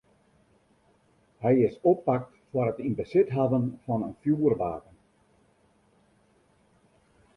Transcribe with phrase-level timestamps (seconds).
[1.43, 4.97] Hy is oppakt foar it yn besit hawwen fan in fjoerwapen.